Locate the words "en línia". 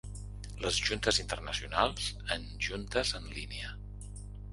3.21-3.71